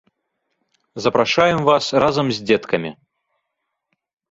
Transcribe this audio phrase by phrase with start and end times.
[1.05, 2.91] Запрашаем вас разам з дзеткамі!